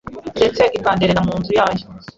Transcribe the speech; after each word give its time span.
ndetse 0.39 0.61
ikanderera 0.77 1.21
mu 1.27 1.33
nzu 1.39 1.51
yayo 1.59 1.85